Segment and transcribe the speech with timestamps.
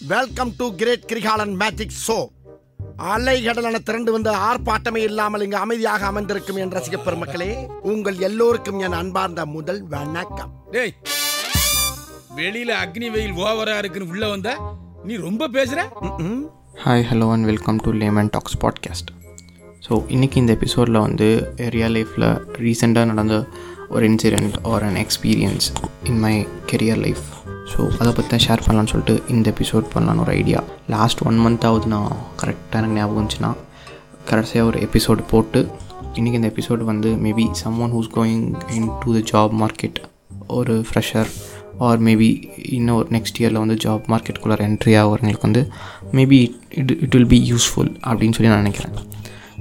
[0.00, 2.16] Welcome to great Kirikalan magic show
[3.06, 7.48] அலைகடலான திரண்டு வந்து ஆர்ப்பாட்டமே இல்லாமல் இங்கு அமைதியாக அமர்ந்திருக்கும் என் ரசிக பெருமக்களே
[7.82, 10.50] உங்கள் எல்லோருக்கும் என் அன்பார்ந்த முதல் வணக்கம்.
[10.70, 10.94] டேய்
[12.36, 14.54] வெளியில அக்னி வெயில் ஓவரா இருக்குன்னு உள்ள வந்தா
[15.04, 15.80] நீ ரொம்ப பேசுற.
[16.84, 19.10] Hi hello and welcome to layman talks podcast
[19.88, 21.28] so இன்றைக்கி இந்த எபிசோடில் வந்து
[21.68, 22.28] ரியல் லைஃப்பில்
[22.58, 23.46] ரீசெண்டாக நடந்த
[23.88, 25.68] ஒரு incident or an experience
[26.04, 27.24] in my career life
[27.72, 31.66] so அதை பற்றி தான் ஷேர் பண்ணலான்னு சொல்லிட்டு இந்த எபிசோட் பண்ணலான்னு ஒரு ஐடியா லாஸ்ட் ஒன் மந்த்
[31.66, 33.50] ஆகுது நான் கரெக்டாக எனக்கு ஞாபகம் இருந்துச்சுன்னா
[34.24, 35.60] கடைசியாக ஒரு எபிசோடு போட்டு
[36.14, 39.98] இன்றைக்கி இந்த எபிசோடு வந்து maybe someone who's going in to the job market
[40.46, 41.30] ஒரு ஃப்ரெஷர்
[41.78, 45.62] ஆர் மேபி இன்னும் ஒரு நெக்ஸ்ட் இயரில் வந்து ஜாப் மார்க்கெட்டுக்குள்ளே என்ட்ரி ஆகிறவங்களுக்கு வந்து
[46.12, 48.96] maybe it it it will be useful அப்படின்னு சொல்லி நான் நினைக்கிறேன்.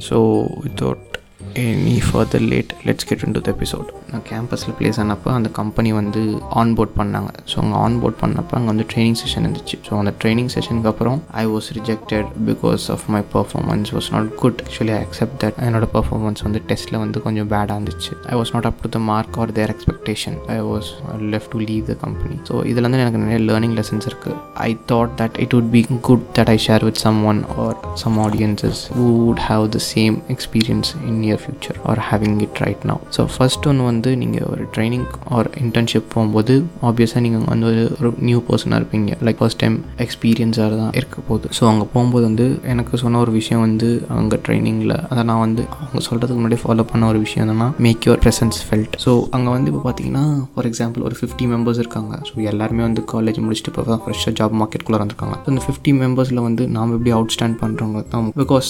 [0.09, 0.17] So
[0.63, 1.18] without
[1.59, 5.89] any further late let's get in to the episode நான் கேம்பஸில் ப்ளேஸ் ஆனப்போ அந்த கம்பெனி
[5.99, 6.21] வந்து
[6.59, 7.31] ஆன் போர்ட் பண்ணாங்க.
[7.51, 9.77] ஸோ அங்கே ஆன்போர்ட் பண்ணப்போ அங்கே வந்து ட்ரைனிங் செஷன் இருந்துச்சு.
[9.87, 14.61] ஸோ அந்த ட்ரைனிங் செஷனுக்கு அப்புறம் I was rejected because of my performance was not good
[14.65, 18.11] actually I accept that என்னோட பர்ஃபார்மன்ஸ் வந்து டெஸ்ட்டில் வந்து கொஞ்சம் பேடாக இருந்துச்சு.
[18.31, 20.89] I was not up to the mark or their expectation I was
[21.35, 24.37] left to leave the company so இதில் வந்து எனக்கு நிறைய லேர்னிங் லெசன்ஸ் இருக்குது
[24.69, 26.97] I thought that it would be good that I share share
[27.29, 32.37] someone or some audiences who would have the same experience in near future or having
[32.45, 35.05] it right now so first ஒன்று வந்து நீங்கள் ஒரு training
[35.35, 36.53] R internship போகும்போது
[36.89, 37.67] ஆப்வியஸாக நீங்கள் வந்து
[37.99, 39.11] ஒரு new பர்சனாக இருப்பீங்க.
[39.27, 41.47] லைக் ஃபர்ஸ்ட் டைம் எக்ஸ்பீரியன்ஸாக தான் இருக்க போகுது.
[41.57, 46.01] ஸோ அங்கே போகும்போது வந்து எனக்கு சொன்ன ஒரு விஷயம் வந்து அங்கே ட்ரைனிங்கில் அதை நான் வந்து அவங்க
[46.07, 49.83] சொல்கிறதுக்கு முன்னாடி ஃபாலோ பண்ண ஒரு விஷயம் என்னன்னா make your presence felt so அங்கே வந்து இப்போ
[49.87, 52.13] பார்த்தீங்கன்னா ஃபார் எக்ஸாம்பிள் ஒரு ஃபிஃப்டி மெம்பர்ஸ் இருக்காங்க.
[52.29, 55.35] ஸோ எல்லாருமே வந்து காலேஜ் முடிச்சுட்டு இப்போ தான் ஃப்ரெஷ்ஷாக ஜாப் மார்க்கெட்குள்ளே வந்திருக்காங்க.
[55.43, 58.69] ஸோ இந்த ஃபிஃப்டி மெம்பர்ஸில் வந்து நாம் எப்படி அவுட் ஸ்டாண்ட் பண்ணுறவங்க தான் பிகாஸ்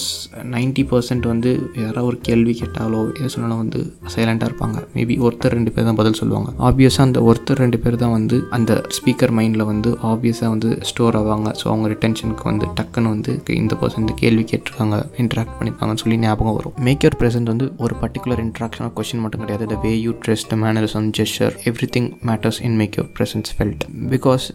[0.56, 1.50] நைன்ட்டி பர்சன்ட் வந்து
[1.84, 2.69] யாராவது ஒரு கேள்வி கேட்டாலோ
[3.20, 3.80] எது சொன்னாலும் வந்து
[4.14, 4.78] சைலண்ட்டாக இருப்பாங்க.
[4.96, 6.50] மேபி ஒருத்தர் ரெண்டு பேர் தான் பதில் சொல்லுவாங்க.
[6.68, 11.48] ஆப்வியஸாக அந்த ஒருத்தர் ரெண்டு பேர் தான் வந்து அந்த ஸ்பீக்கர் மைண்டில் வந்து ஆப்வியஸாக வந்து ஸ்டோர் ஆவாங்க.
[11.60, 13.32] ஸோ அவங்க ரிட்டென்ஷனுக்கு வந்து டக்குன்னு வந்து
[13.62, 16.74] இந்த பர்சன் இந்த கேள்வி கேட்டிருக்காங்க இன்ட்ராக்ட் பண்ணியிருக்காங்கன்னு சொல்லி ஞாபகம் வரும்.
[16.88, 19.66] மேக் யுவர் ப்ரெசென்ட் வந்து ஒரு பர்டிகுலர் இன்ட்ராக்ஷன் கொஸ்டின் மட்டும் கிடையாது.
[19.72, 21.54] The way you dress the mannerism gesture
[21.96, 24.46] everything matters in make your presence felt because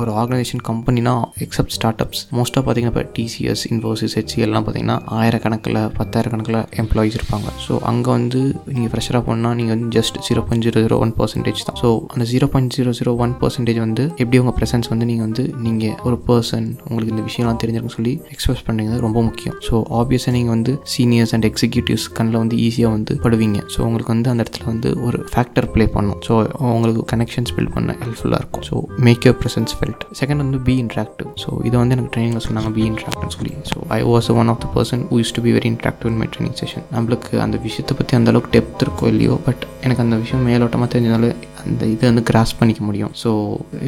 [0.00, 1.14] ஒரு ஆர்கனைசேஷன் கம்பெனினா
[1.46, 7.35] எக்ஸப்ட் ஸ்டார்ட் அப்ஸ் மோஸ்ட்டாக பார்த்தீங்கன்னா இப்போ டிசிஎஸ் இன்ஃபோசிஸ் ஹெச்சிஎல்லாம் பார்த்தீங்கன்னா ஆயிரக்கணக்கில் பத்தாயிரக்கணக்கில் எம்ப்ளாயிஸ் இருப்பாங்க.
[7.66, 8.40] ஸோ அங்கே வந்து
[8.74, 11.78] நீங்கள் ஃப்ரெஷராக போனால் நீங்கள் வந்து just zero point zero zero one percentage தான்.
[11.82, 15.44] ஸோ அந்த zero point zero zero one percentage வந்து எப்படி உங்கள் ப்ரெசன்ஸ் வந்து நீங்கள் வந்து
[15.66, 19.56] நீங்கள் ஒரு பர்சன் உங்களுக்கு இந்த விஷயம்லாம் தெரிஞ்சிருக்குன்னு சொல்லி எக்ஸ்பிரஸ் பண்ணுறது ரொம்ப முக்கியம்.
[19.68, 23.58] ஸோ ஆப்வியஸாக நீங்கள் வந்து சீனியர்ஸ் அண்ட் எக்ஸிக்யூட்டிவ்ஸ் கண்ணில் வந்து ஈஸியாக வந்து படுவீங்க.
[23.74, 26.34] ஸோ உங்களுக்கு வந்து அந்த இடத்துல வந்து ஒரு ஃபேக்டர் ப்ளே பண்ணும் ஸோ
[26.76, 28.64] உங்களுக்கு கனெக்ஷன்ஸ் பில்ட் பண்ண ஹெல்ப்ஃபுல்லாக இருக்கும்.
[28.70, 28.76] So
[29.08, 32.84] make your presence felt second வந்து பி இன்ட்ராக்டிவ் ஸோ இதை வந்து எனக்கு ட்ரைனிங்கில் சொன்னாங்க பி
[32.90, 33.52] இன்ட்ராக்ட்னு சொல்லி.
[33.70, 36.28] So I was one of the person who is to be very interactive in my
[36.34, 40.88] training session நம்மளுக்கு அந்த விஷயத்தை பற்றி அந்தளவுக்கு டெப்த் இருக்கோ இல்லையோ பட் எனக்கு அந்த விஷயம் மேலோட்டமாக
[40.90, 41.34] தெரிஞ்சதுனால
[41.70, 43.12] அந்த இதை வந்து கிராஸ் பண்ணிக்க முடியும்.
[43.22, 43.30] So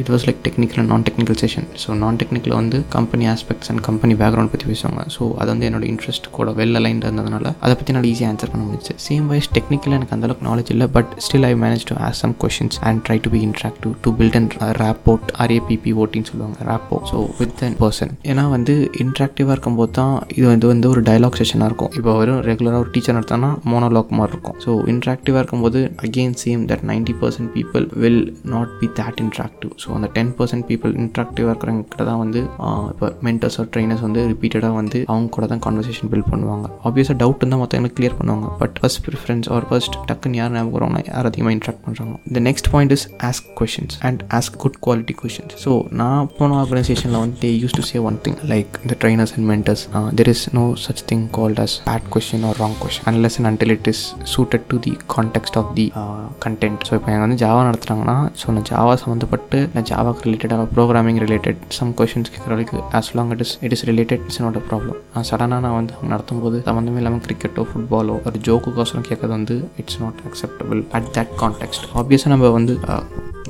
[0.01, 3.83] it was like technical and non technical session so non technical வந்து company aspects and
[3.87, 5.03] company background பற்றி பேசுவாங்க.
[5.15, 8.63] ஸோ அது வந்து என்னோட இன்ட்ரெஸ்ட் கூட வெல் அலைன்ட் இருந்ததுனால அதை பற்றி என்னால் ஈஸியாக ஆன்சர் பண்ண
[8.69, 12.21] முடிச்சு சேம் வைஸ் டெக்னிக்கல் எனக்கு அந்த அளவுக்கு நாலேஜ் இல்லை but still I manage to ask
[12.23, 16.99] some questions and try to be interactive to build and rapport R A P P ஓட்டின்னு சொல்லுவாங்க rapport
[17.11, 18.75] so with and person ஏன்னா வந்து
[19.05, 21.91] இன்ட்ராக்டிவாக இருக்கும்போது தான் இது வந்து வந்து ஒரு டைலாக் செஷனாக இருக்கும்.
[21.97, 24.57] இப்போ வெறும் ரெகுலராக ஒரு டீச்சர் நடத்தினா மோனோலாக் மாதிரி இருக்கும்.
[24.65, 27.67] ஸோ இன்ட்ராக்டிவாக இருக்கும்போது again same that ninety percent people
[28.01, 28.21] will
[28.53, 32.41] not be that interactive so அந்த டென் பர்சன்ட் பீப்புள் இன்ட்ராக்டிவாக இருக்கிறவங்க கிட்ட தான் வந்து
[32.91, 36.65] இப்போ மென்டர்ஸ் ஆர் ட்ரைனர்ஸ் வந்து ரிப்பீட்டடாக வந்து அவங்க கூட தான் கான்வர்சேஷன் பில்ட் பண்ணுவாங்க.
[36.89, 38.49] ஆப்வியஸாக டவுட் இருந்தால் மற்றவங்களுக்கு கிளியர் பண்ணுவாங்க.
[38.61, 42.69] But first preference or first டக்குன்னு யார் ஞாபகம் வருவாங்க யார் அதிகமாக இன்ட்ராக்ட் பண்ணுறாங்க the next
[42.75, 47.51] point is ask questions and ask good quality questions so நான் போன ஆர்கனைசேஷனில் வந்து they
[47.63, 49.85] use to say one thing like இந்த trainers and mentors
[50.21, 53.47] there is no such thing called as bad question or wrong question question unless and
[53.47, 55.85] until it is suited to the context of the
[56.87, 61.61] so இப்போ எனக்கு வந்து Java நடத்துகிறாங்கன்னா so நான் Java சம்மந்தப்பட்டு நான் ஜாவாக்கு ரிலேட்டடாக programming related
[61.69, 65.59] some questions கேட்குற வரைக்கும் as long it is it is related it's problem நான் சடனாக
[65.59, 70.81] நான் வந்து நடத்தும் போது சம்மந்தமே இல்லாமல் கிரிக்கெட்டோ ஃபுட்பாலோ ஒரு ஜோக்குக்கோசரம் கேட்கறது வந்து it's not acceptable
[70.91, 72.75] at that context ஆப்வியஸாக நம்ம வந்து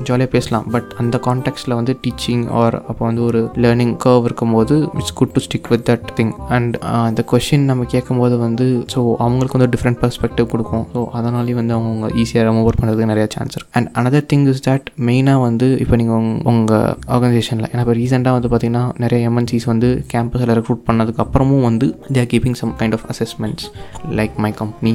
[0.08, 0.64] ஜாலியாக பேசலாம்.
[0.74, 5.42] பட் அந்த கான்டெக்ட்டில் வந்து டீச்சிங் ஆர் அப்போ வந்து ஒரு லேர்னிங் கர்வ் இருக்கும்போது it's good to
[5.46, 6.74] stick with that thing and
[7.08, 10.84] அந்த கொஷின் நம்ம கேட்கும்போது வந்து ஸோ அவங்களுக்கு வந்து டிஃப்ரெண்ட் பர்ஸ்பெக்டிவ் கொடுக்கும்.
[10.94, 14.86] ஸோ அதனாலேயும் வந்து அவங்க ஈஸியாக மூவ் பண்ணுறதுக்கு நிறையா சான்ஸ் இருக்கும் and another thing is that
[15.08, 16.84] மெயினாக வந்து இப்போ நீங்கள் உங்கள்
[17.14, 22.20] ஆர்கனைசேஷனில் ஏன்னா இப்போ ரீசெண்டாக வந்து பார்த்தீங்கன்னா நிறைய எம்என்சிஸ் வந்து கேம்பஸில் ரெக்ரூட் பண்ணதுக்கு அப்புறமும் வந்து they
[22.24, 23.66] are keeping some kind of assessments
[24.18, 24.94] like my company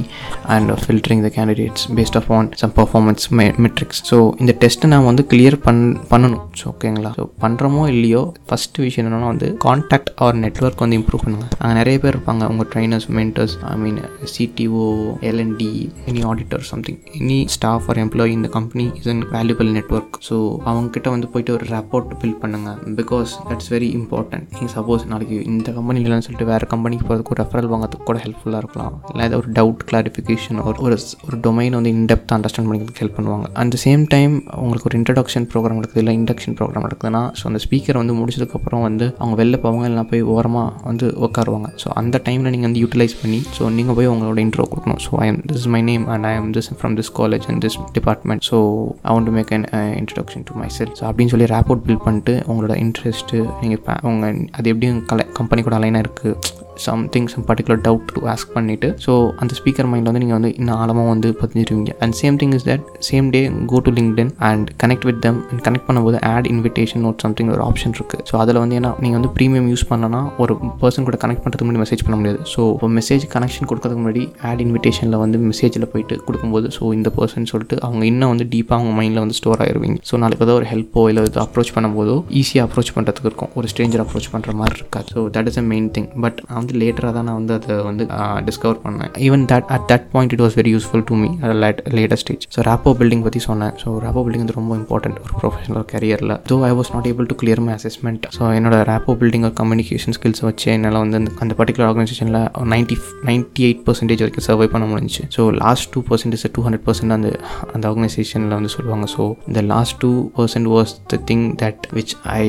[0.56, 3.24] and filtering the candidates based of on some performance
[3.64, 5.82] metrics so இந்த டெஸ்ட்டை நாம் வந்து கிளியர் பண்
[6.12, 6.44] பண்ணணும்.
[6.58, 11.50] ஸோ ஓகேங்களா ஸோ பண்ணுறோமோ இல்லையோ ஃபஸ்ட்டு விஷயம் என்னென்னா வந்து கான்டாக்ட் அவர் நெட்ஒர்க் வந்து இம்ப்ரூவ் பண்ணுங்கள்
[11.60, 12.42] அங்கே நிறைய பேர் இருப்பாங்க.
[12.52, 13.98] உங்கள் trainers mentors I mean
[14.34, 14.86] CTO
[15.30, 15.70] L and T
[16.10, 20.36] any auditor something any staff or employee இந்த company is an valuable network so
[20.70, 25.68] அவங்ககிட்ட வந்து போயிட்டு ஒரு ரெப்போர்ட் பில்ட் பண்ணுங்கள் பிகாஸ் தட்ஸ் வெரி இம்பார்ட்டன்ட் நீங்கள் சப்போஸ் நாளைக்கு இந்த
[25.78, 28.94] கம்பெனி இல்லைன்னு சொல்லிட்டு வேறு கம்பெனிக்கு போகிறதுக்கு ஒரு ரெஃபரல் வாங்கிறதுக்கு கூட ஹெல்ப்ஃபுல்லாக இருக்கலாம்.
[29.12, 33.46] இல்லை ஏதாவது ஒரு டவுட் கிளாரிஃபிகேஷன் ஒரு ஒரு ஒரு டொமைன் வந்து இன்டெப்த் அண்டர்ஸ்டாண்ட் பண்ணிக்கிறதுக்கு ஹெல்ப் பண்ணுவாங்க.
[33.62, 34.34] அட் சேம் டைம்
[34.64, 39.06] உங்களுக்கு ஒரு இன்ட்ரடக்ஷன் ப்ரோக்ராம் நடக்குது இல்லை இண்டக்ஷன் ப்ரோக்ராம் நடக்குதுன்னா ஸோ அந்த ஸ்பீக்கர் வந்து முடிச்சதுக்கப்புறம் வந்து
[39.20, 43.40] அவங்க வெளில போவாங்க இல்லைனா போய் ஓரமாக வந்து உட்காருவாங்க ஸோ அந்த டைமில் நீங்கள் வந்து யூட்டிலைஸ் பண்ணி
[43.56, 45.00] ஸோ நீங்கள் போய் உங்களோட இன்ட்ரோ கொடுக்கணும்.
[45.06, 47.62] So I am this is my name and I am this from this college and
[47.66, 48.58] this department so
[49.02, 49.66] I want to make an
[50.00, 54.70] introduction to my self so அப்படின்னு சொல்லி rapport build பண்ணிட்டு உங்களோட interest நீங்கள் உங்கள் அது
[54.74, 59.12] எப்படியும் கலை company கூட அலைனாக இருக்குது something some particular doubt to ask பண்ணிவிட்டு ஸோ
[59.42, 61.92] அந்த ஸ்பீக்கர் மைண்டில் வந்து நீங்கள் வந்து இன்னும் ஆழமாக வந்து பதிஞ்சிருவீங்க.
[62.04, 63.42] And same thing is that same day
[63.72, 67.64] go to LinkedIn and connect with them and connect பண்ணும்போது ஆட் இன்விடேஷன் நோட் சம்திங் ஒரு
[67.68, 71.42] ஆப்ஷன் இருக்குது ஸோ அதில் வந்து ஏன்னா நீங்கள் வந்து ப்ரீமியம் யூஸ் பண்ணனா ஒரு பர்சன் கூட கனெக்ட்
[71.44, 72.40] பண்ணுறதுக்கு முன்னாடி மெசேஜ் பண்ண முடியாது.
[72.54, 77.50] ஸோ இப்போ மெசேஜ் கனெக்ஷன் கொடுக்கறதுக்கு முன்னாடி ஆட் இன்விடேஷனில் வந்து மெசேஜில் போயிட்டு கொடுக்கும்போது ஸோ இந்த பர்சன்
[77.52, 79.98] சொல்லிட்டு அவங்க இன்னும் வந்து டீப்பாக அவங்க மைண்டில் வந்து ஸ்டோர் ஆயிருவீங்க.
[80.10, 83.52] ஸோ நாளைக்கு ஏதாவது ஒரு ஹெல்ப்போ இல்லை இது அப்ரோச் பண்ணும்போதோ ஈஸியாக அப்ரோச் பண்ணுறதுக்கு இருக்கும்.
[83.58, 85.08] ஒரு ஸ்ட்ரேஞ்சர் அப்ரோச் பண்ணுற மாதிரி இருக்காது.
[85.16, 88.04] So that is a main thing but வந்து லேட்டராக தான் நான் வந்து அதை வந்து
[88.46, 89.10] டிஸ்கவர் பண்ணேன்.
[89.26, 91.28] Even that at that point it was very useful to me
[91.62, 93.74] late latest stage so rapport building பற்றி சொன்னேன்.
[93.82, 97.36] ஸோ ரேப்போ பில்டிங் வந்து ரொம்ப இம்பார்ட்டன்ட் ஒரு professional கரியரில் though I was not able to
[97.42, 101.54] clear my assessment so என்னோட rapport building ஒரு communication skills வச்சு என்னால் வந்து அந்த அந்த
[101.60, 102.40] பர்டிகுலர் ஆர்கனைசேஷனில்
[102.74, 102.98] நைன்ட்டி
[103.30, 107.30] நைன்ட்டி எயிட் பர்சன்டேஜ் வரைக்கும் சர்வை பண்ண முடிஞ்சு so last two percentage two hundred percent அந்த
[107.74, 109.06] அந்த ஆர்கனைசேஷனில் வந்து சொல்லுவாங்க.
[109.16, 112.42] ஸோ இந்த last two percent was the thing that which I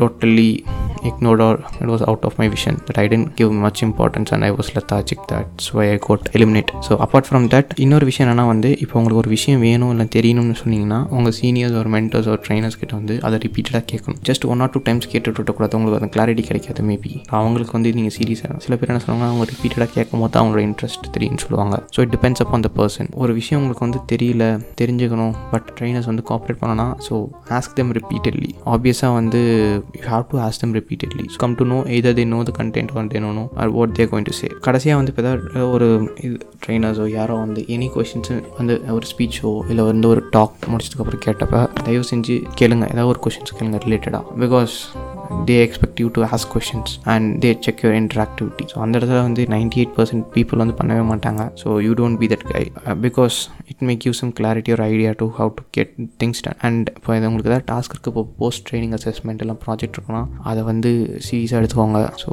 [0.00, 0.50] totally
[1.10, 4.44] ignored or it was out of my vision that I tend give much importance and
[4.48, 5.20] I was lethargic.
[5.32, 9.20] That's why I got eliminate so apart from that இன்னொரு விஷயம் என்னன்னா வந்து இப்போ உங்களுக்கு
[9.22, 13.38] ஒரு விஷயம் வேணும் இல்லை தெரியணும்னு சொன்னீங்கன்னா உங்கள் சீனியர்ஸ் ஒரு மென்டர்ஸ் ஒரு ட்ரைனர்ஸ் கிட்ட வந்து அதை
[13.44, 14.18] ரிப்பீட்டடாக கேட்கணும்.
[14.28, 18.16] Just one or two times கேட்டுட்டு விட்டக்கூடாது உங்களுக்கு அந்த கிளாரிட்டி கிடைக்காது மேபி அவங்களுக்கு வந்து நீங்கள்
[18.18, 21.74] சீரியஸாக சில பேர் என்ன சொல்லுவாங்க அவங்க ரிப்பீட்டடாக கேட்கும் போது அவங்களோட இன்ட்ரெஸ்ட் தெரியும்னு சொல்லுவாங்க.
[21.96, 24.44] ஸோ இட் டிபெண்ட்ஸ் அப் அந்த பர்சன் ஒரு விஷயம் உங்களுக்கு வந்து தெரியல
[24.80, 27.14] தெரிஞ்சுக்கணும் பட் ட்ரைனர்ஸ் வந்து கோஆப்ரேட் பண்ணனா ஸோ
[27.58, 29.40] ஆஸ்க் தெம் ரிப்பீட்டட்லி ஆப்வியஸாக வந்து
[29.98, 33.10] you have to ask them repeatedly come to know either they know the content or
[33.14, 36.38] they know பண்ணணும் or what they going to say கடைசியாக வந்து இப்போ ஏதாவது ஒரு இது
[36.66, 42.04] ட்ரைனர்ஸோ யாரோ வந்து எனி கொஷின்ஸு வந்து ஒரு ஸ்பீச்சோ இல்லை வந்து ஒரு டாக் முடிச்சதுக்கப்புறம் கேட்டப்ப தயவு
[42.10, 42.84] செஞ்சு கேளுங்க.
[42.90, 44.74] ஏதாவது ஒரு கொஷின்ஸ் கேளுங்க ரிலேட்டடாக because
[45.50, 49.44] they expect you to ask questions and they check your interactivity so அந்த இடத்துல வந்து
[49.54, 51.42] நைன்டி எயிட் பர்சன்ட் பீப்புள் வந்து பண்ணவே மாட்டாங்க.
[51.62, 52.62] So you don't be that guy
[53.06, 53.36] because
[53.72, 55.92] it make you some clarity ஒரு idea to how to get
[56.22, 59.96] things done and இப்போ இது உங்களுக்கு ஏதாவது டாஸ்க் இருக்குது இப்போ போஸ்ட் ட்ரைனிங் அசஸ்மெண்ட் எல்லாம் ப்ராஜெக்ட்
[59.98, 60.92] இருக்கலாம் அதை வந்து
[61.28, 62.00] சீரியஸாக எடுத்துக்கோங்க.
[62.24, 62.32] So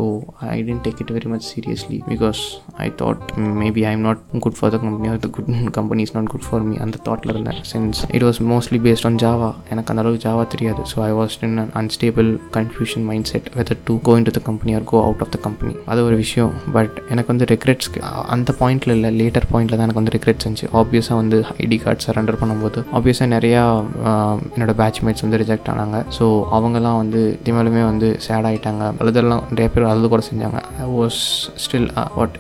[0.56, 2.42] I tend take it very much seriously because
[2.86, 3.24] I thought
[3.64, 5.50] maybe I am not good for the company or the good
[5.80, 7.62] company is not good for me அந்த தாட்டில் இருந்தேன்.
[7.74, 10.84] Since it was mostly based on Java எனக்கு அந்த அளவுக்கு Java தெரியாது.
[10.94, 14.42] So I was in unstable confuse execution mind set whether to go in to the
[14.48, 16.52] company or go out of the company அது ஒரு விஷயம்.
[16.76, 17.90] பட் எனக்கு வந்து regrets
[18.36, 20.70] அந்த பாயிண்ட்டில் இல்லை லேட்டர் பாயிண்ட்டில் தான் எனக்கு வந்து ரெக்ரெட்ஸ் இருந்துச்சு.
[20.82, 23.64] ஆப்வியஸாக வந்து ஐடி கார்டு சரண்டர் பண்ணும்போது ஆப்வியஸாக நிறையா
[24.56, 26.00] என்னோடய பேட்ச்மேட்ஸ் வந்து ரிஜெக்ட் ஆனாங்க.
[26.18, 26.28] ஸோ
[26.60, 30.62] அவங்கெல்லாம் வந்து திமலுமே வந்து சேட் ஆகிட்டாங்க அழுதெல்லாம் நிறைய பேர் அழுது கூட செஞ்சாங்க.
[30.86, 31.20] I was
[31.66, 31.88] still
[32.18, 32.38] what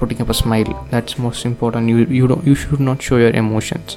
[0.00, 3.38] putting up a smile that's most important you you do you should not show your
[3.44, 3.96] emotions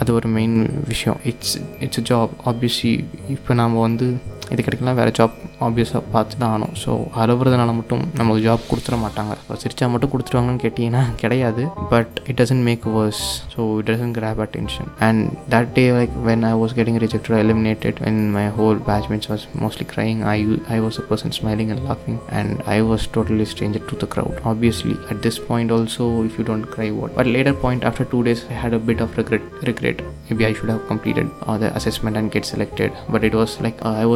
[0.00, 0.58] அது ஒரு மெயின்
[0.92, 1.18] விஷயம்.
[1.32, 1.56] இட்ஸ்
[1.86, 2.94] இட்ஸ் ஜாப் ஆப்வியஸ்லி
[3.36, 4.08] இப்போ நாம் வந்து
[4.52, 5.34] இது கிடைக்கலாம் வேறு ஜாப்
[5.66, 6.90] ஆப்வியஸாக பார்த்து தான் ஆகணும் ஸோ
[7.22, 11.62] அழுவுறதுனால மட்டும் நமக்கு ஜாப் கொடுத்துட மாட்டாங்க ஸோ சிரிச்சா மட்டும் கொடுத்துருவாங்கன்னு கேட்டிங்கன்னா கிடையாது
[11.92, 13.22] but it doesn't make worse
[13.54, 15.22] so it doesn't grab attention and
[15.54, 19.88] that day like when I was getting rejected eliminated when my whole batchmates was mostly
[19.94, 20.36] crying I
[20.76, 24.38] I was a person smiling and locking and I was totally stranger to the crowd
[24.52, 28.20] obviously at this point also if you don't cry what but later point after two
[28.30, 31.74] days I had a bit of regret regret maybe i should have completed uh, the
[31.76, 34.06] assessment and get selected but it was like uh, i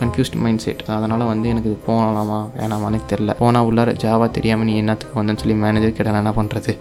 [0.00, 5.18] confused mind set அதனால் வந்து எனக்கு போகலாமா வேணாமான்னு தெரில போனால் உள்ளார Java தெரியாமல் நீ என்னத்துக்கு
[5.20, 6.74] வந்தேன்னு சொல்லி மேனேஜர் கேட்டால் என்ன பண்ணுறது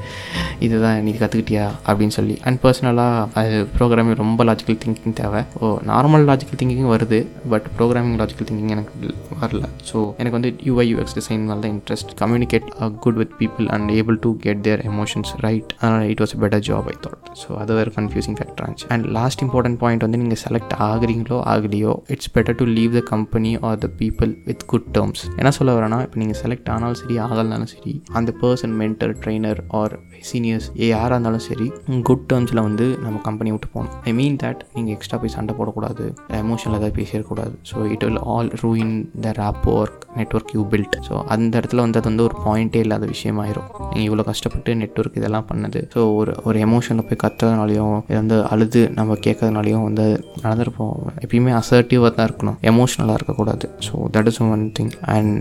[0.65, 2.35] இதுதான் நீ கற்றுக்கிட்டியா அப்படின்னு சொல்லி.
[2.47, 5.41] அண்ட் பர்சனலாக அது ப்ரோக்ராமிங் ரொம்ப லாஜிக்கல் திங்கிங் தேவை.
[5.59, 7.19] ஓ நார்மல் லாஜிக்கல் திங்கிங் வருது
[7.53, 9.63] பட் ப்ரோக்ராமிங் லாஜிக்கல் திங்கிங் எனக்கு வரல.
[9.89, 12.67] ஸோ எனக்கு வந்து யூஐ யூஎக்ஸ் டிசைன் மேலே தான் interest communicate
[13.05, 15.71] good with people and able to get their emotions right
[16.13, 18.87] it was better job I thought so அது வேறு கன்ஃபியூசிங் ஃபேக்டர் ஆச்சு.
[18.95, 23.01] அண்ட் லாஸ்ட் இம்பார்ட்டன்ட் பாயிண்ட் வந்து நீங்கள் செலக்ட் ஆகுறீங்களோ ஆகலையோ it's better to leave leave the
[23.13, 27.15] company or the people with good terms என்ன சொல்ல வரேன்னா இப்போ நீங்கள் செலக்ட் ஆனாலும் சரி
[27.25, 29.93] ஆகலனாலும் சரி அந்த person mentor trainer or
[30.29, 31.67] seniors யாராக இருந்தாலும் சரி
[32.07, 33.93] குட் டேர்ம்ஸில் வந்து நம்ம கம்பெனி விட்டு போகணும்.
[34.09, 36.05] ஐ மீன் தட் நீங்கள் எக்ஸ்ட்ரா போய் சண்டை போடக்கூடாது
[36.39, 37.53] எமோஷனில் ஏதாவது பேசிடக்கூடாது.
[37.69, 41.99] So it will all ruin the rapport work network you build so அந்த இடத்துல வந்து
[42.01, 43.69] அது வந்து ஒரு பாயிண்டே இல்லாத விஷயமாயிரும்.
[43.91, 45.81] நீங்கள் இவ்வளோ கஷ்டப்பட்டு நெட்ஒர்க் இதெல்லாம் பண்ணது.
[45.95, 50.07] ஸோ ஒரு ஒரு எமோஷனில் போய் கத்துறதுனாலையும் இது வந்து அழுது நம்ம கேட்கறதுனாலையும் வந்து
[50.45, 52.59] நடந்திருப்போம் எப்பயுமே அசர்ட்டிவாக தான் இருக்கணும்.
[52.79, 53.67] எமோஷ்னலாக இருக்கக்கூடாது.
[53.89, 55.35] So that is one thing and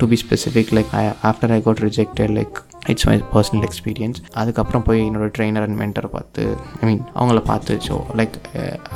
[0.00, 2.56] to be specific like I after I got rejected like
[2.92, 6.42] it's my personal experience அதுக்கப்புறம் போய் என்னோடய ட்ரெயினர் அண்ட் மென்டர் பார்த்து
[6.80, 8.36] ஐ மீன் அவங்கள பார்த்து ஸோ லைக்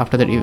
[0.03, 0.35] ஆஃப்டர் தட்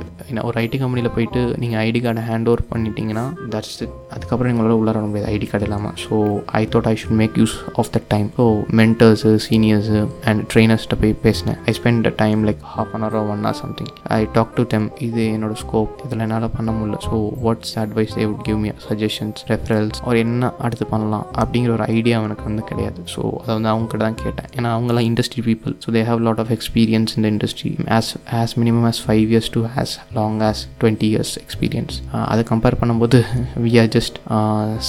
[0.48, 3.76] ஒரு ஐடி கம்பெனியில் போயிட்டு நீங்கள் ஐடி கார்டை ஹேண்ட் ஓவர் பண்ணிட்டீங்கன்னா தட்ஸ்
[4.16, 6.16] அதுக்கப்புறம் எங்களால் உள்ளார வர முடியாது ஐடி கார்டு இல்லாமல் so
[6.60, 8.46] I thought I should make use of the time so
[8.82, 10.00] mentors seniors
[10.30, 11.60] and ட்ரெயினர்ஸ்கிட்ட போய் பேசினேன்.
[11.70, 14.88] I spend the time like half an hour one or something I talk to them
[15.08, 17.00] இது என்னோடய scope இதில் என்னால் பண்ண முடியல.
[17.08, 21.26] So what's advice they would give me suggestions referrals ஒரு என்ன அடுத்து பண்ணலாம்?
[21.44, 23.02] அப்படிங்கிற ஒரு ஐடியா எனக்கு வந்து கிடையாது.
[23.16, 24.48] ஸோ அதை வந்து அவங்ககிட்ட தான் கேட்டேன்.
[24.58, 28.88] ஏன்னா அவங்கெல்லாம் industry people so they have lot of experience இந்த industry as as minimum
[28.90, 31.98] as five years to as long as twenty years experience
[32.32, 33.20] அதை கம்பேர் பண்ணும்போது
[33.66, 34.20] we are just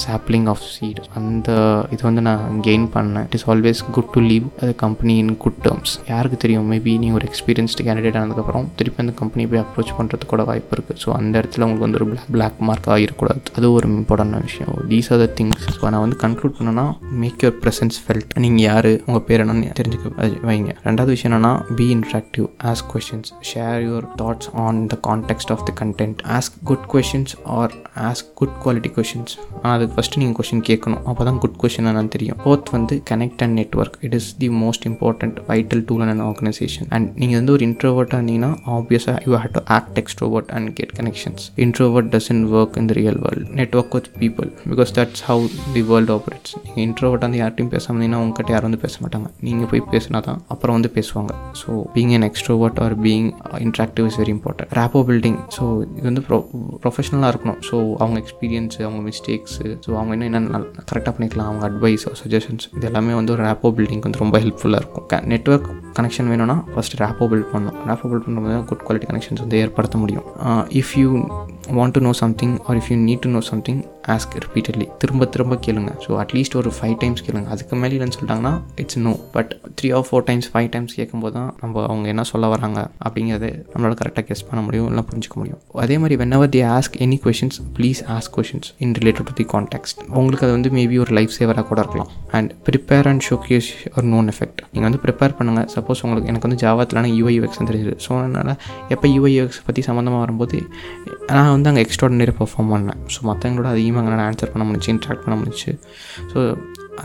[0.03, 1.51] sapling of seed அந்த
[1.97, 3.27] இது வந்து நான் கெயின் பண்ணேன்.
[3.29, 6.69] It is always good to leave அது company in good terms யாருக்கு தெரியும்?
[6.75, 11.01] மேபி நீங்கள் ஒரு எக்ஸ்பீரியன்ஸ்டு கேண்டிடேட் ஆனதுக்கப்புறம் திருப்பி அந்த கம்பெனி போய் அப்ரோச் பண்ணுறதுக்கு கூட வாய்ப்பு இருக்குது
[11.05, 13.41] ஸோ அந்த இடத்துல உங்களுக்கு வந்து ஒரு பிளாக் பிளாக் மார்க் ஆகிடக்கூடாது.
[13.59, 14.71] அது ஒரு இம்பார்ட்டண்டான விஷயம்.
[14.91, 16.85] These are the things so நான் வந்து கன்க்ளூட் பண்ணேன்னா
[17.23, 18.89] மேக் யுவர் ப்ரெசன்ஸ் ஃபெல்ட் நீங்கள் யார்?
[19.07, 20.73] உங்கள் பேர் என்னன்னு தெரிஞ்சுக்க வைங்க.
[20.87, 25.73] ரெண்டாவது விஷயம் என்னென்னா be interactive ask questions share your thoughts on the context of the
[25.81, 27.75] content ask good questions or
[28.09, 31.01] ask good quality questions ஆனால் அதுக்கு ஃபஸ்ட்டு நீங்கள் கொஷின் கேட்கணும்.
[31.11, 32.39] அப்போ தான் குட் கொஷின் என்னன்னு தெரியும்.
[32.43, 37.09] ஃபோர்த் வந்து connect and network it is the most important vital tool and organisation and
[37.23, 42.11] நீங்கள் வந்து ஒரு இன்ட்ரோவர்ட்டாக இருந்தீங்கன்னா ஆப்வியஸாக you had to act extrovert and get connections introvert
[42.17, 45.45] doesn't work in the real world network with people because that's how
[45.77, 47.93] the world operates நீங்கள் introvert வந்து யார்ட்டையும் பேச
[48.27, 49.29] அவங்ககிட்ட யாரும் வந்து பேச மாட்டாங்க.
[49.47, 51.33] நீங்கள் போய் பேசினா தான் அப்புறம் வந்து பேசுவாங்க.
[51.61, 53.29] So being an extrovert or being
[53.67, 55.65] interactive is very important rapport building so
[55.99, 56.39] இது வந்து ப்ரொ
[56.85, 57.61] ப்ரொஃபஷனலாக இருக்கணும்.
[57.69, 61.51] ஸோ அவங்க எக்ஸ்பீரியன்ஸு அவங்க மிஸ்டேக்ஸு ஸோ அவங்க என்ன என்ன கரெக்டாக பண்ணிக்கலாம்.
[61.51, 65.07] அவங்க அட்வைஸ் சஜஷன்ஸ் இது எல்லாமே வந்து ஒரு ரேப்போ பில்டிங் வந்து ரொம்ப ஹெல்ப்ஃபுல்லாக இருக்கும்.
[65.35, 65.69] நெட்ஒர்க்
[65.99, 70.27] கனெக்ஷன் வேணும்னா ஃபஸ்ட் ரேப்போ பில்ட் பண்ணணும் ரேப்போ பில்ட் பண்ணும்போது குட் குவாலிட்டி கனெக்ஷன்ஸ் வந்து ஏற்படுத்த முடியும்.
[70.81, 71.11] If you
[71.79, 73.81] want to know something or if you need to know something
[74.15, 75.93] ask repeatedly திரும்ப திரும்ப கேளுங்க.
[76.05, 77.49] ஸோ அட்லீஸ்ட் ஒரு ஃபைவ் டைம்ஸ் கேளுங்க.
[77.55, 81.51] அதுக்கு மேலே இல்லைன்னு சொல்லிட்டாங்கன்னா it's no but three or four times five times கேட்கும்போது தான்
[81.63, 85.61] நம்ம அவங்க என்ன சொல்ல வராங்க அப்படிங்கிறது நம்மளால கரெக்டாக கெஸ் பண்ண முடியும் இல்லை புரிஞ்சுக்க முடியும்.
[85.85, 90.05] அதே மாதிரி when the ask any questions please ask questions in related to the context
[90.19, 92.11] உங்களுக்கு அது வந்து மேபி ஒரு லைஃப் சேவராக கூட இருக்கலாம்.
[92.37, 96.61] அண்ட் ப்ரிப்பேர் அண்ட் ஷோகேஸ் ஒரு நோன் எஃபெக்ட் நீங்கள் வந்து ப்ரிப்பேர் பண்ணுங்கள் சப்போஸ் உங்களுக்கு எனக்கு வந்து
[96.65, 97.93] ஜாவாத்திலான யூஐ தெரிஞ்சது.
[98.05, 98.53] ஸோ அதனால்
[98.95, 100.59] எப்போ யூஐ யூஎக்ஸ் பற்றி சம்மந்தமாக வரும்போது
[101.37, 102.99] நான் வந்து அங்கே எக்ஸ்ட்ராடனரி பெர்ஃபார்ம் பண்ணேன்.
[103.15, 105.71] ஸோ மற்றவங்களோட அதிகமாக என்னால் ஆன்சர் பண்ண முடிச்சு இன்ட்ராக்ட் பண்ண முடிச்சு
[106.33, 106.41] so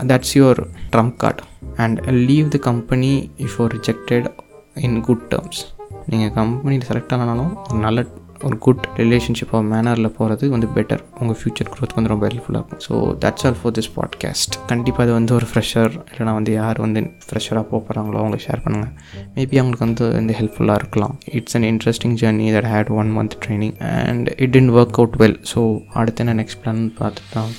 [0.06, 0.60] that's your
[0.92, 1.42] trump card
[1.76, 4.28] and leave the company if you're rejected
[4.74, 5.62] in good terms
[6.06, 8.00] நீங்கள் கம்பெனியில் செலக்ட் ஆனாலும் ஒரு நல்ல
[8.42, 12.82] ஒரு குட் ரிலேஷன்ஷிப் ஆஃப் மேனரில் போகிறது வந்து பெட்டர் உங்கள் ஃப்யூச்சர் க்ரோத் வந்து ரொம்ப ஹெல்ப்ஃபுல்லாக இருக்கும்.
[12.88, 12.94] So
[13.24, 17.62] that's all for this podcast கண்டிப்பாக அது வந்து ஒரு ஃப்ரெஷர் இல்லைனா வந்து யார் வந்து ஃப்ரெஷராக
[17.62, 18.92] போக போகிறாங்களோ அவங்க ஷேர் பண்ணுங்கள்
[19.36, 21.18] மேபி அவங்களுக்கு வந்து வந்து ஹெல்ப்ஃபுல்லாக இருக்கலாம்.
[21.32, 25.38] It's an interesting journey that had one month training and it didn't work out well
[25.54, 27.52] so அடுத்து என்ன நெக்ஸ்ட் பிளான் பார்த்துட்டு தான்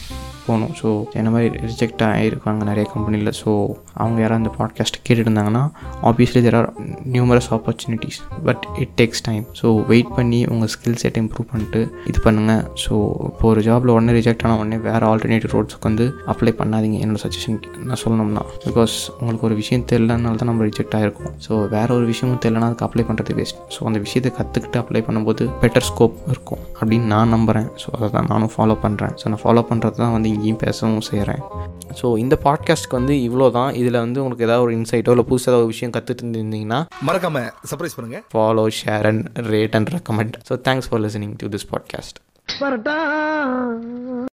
[0.48, 0.72] போகணும்.
[0.82, 0.88] ஸோ
[1.20, 3.50] என்ன மாதிரி ரிஜெக்ட் ஆகிருக்காங்க நிறைய கம்பெனியில் ஸோ
[3.94, 5.64] அவங்க யாராவது அந்த பாட்காஸ்ட் கேட்டுட்டு இருந்தாங்கன்னா
[6.10, 6.70] obviously there are
[7.16, 11.82] numerous opportunities but it takes time so wait பண்ணி உங்கள் ஸ்கில் செட்டை இம்ப்ரூவ் பண்ணிட்டு
[12.12, 12.94] இது பண்ணுங்கள் ஸோ
[13.32, 16.98] இப்போ ஒரு ஜாபில் உடனே ரிஜெக்ட் ஆன உடனே வேறு ஆல்டர்னேட்டிவ் ரோட்ஸ்க்கு வந்து அப்ளை பண்ணாதீங்க.
[17.04, 17.60] என்னோட சஜஷன்
[17.90, 22.42] நான் சொல்லணும்னா பிகாஸ் உங்களுக்கு ஒரு விஷயம் தெரியலனால தான் நம்ம ரிஜெக்ட் ஆகிருக்கோம் ஸோ வேறு ஒரு விஷயமும்
[22.46, 26.62] தெரியலனா அதுக்கு அப்ளை பண்ணுறது வேஸ்ட் ஸோ அந்த விஷயத்தை கற்றுக்கிட்டு அப்ளை பண்ணும்போது பெட்டர் ஸ்கோப் இருக்கும்.
[26.82, 30.30] அப்படின்னு நான் நம்புகிறேன் ஸோ அதை தான் நானும் ஃபாலோ பண்ணுறேன் ஸோ நான் ஃபாலோ பண்ணுறது தான் வந்து
[30.34, 31.42] இங்கேயும் பேசவும் செய்கிறேன்.
[32.02, 35.66] ஸோ இந்த பாட்காஸ்ட்க்கு வந்து இவ்வளோ தான் இதில் வந்து உங்களுக்கு ஏதாவது ஒரு இன்சைட்டோ இல்லை புதுசாக ஏதாவது
[35.66, 38.20] ஒரு விஷயம் கற்றுட்டு இருந்தீங்கன்னா மறக்காம சர்ப்ரைஸ் பண்ணுங்க.
[38.34, 42.20] Follow share and rate and recommend so thanks for listening to this podcast